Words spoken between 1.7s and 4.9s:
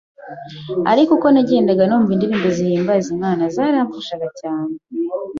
numva indirimbo zihimbaza Imana zaramfashaga cyane.